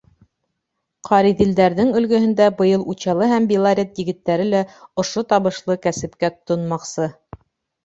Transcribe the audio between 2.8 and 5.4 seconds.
Учалы һәм Белорет егеттәре лә ошо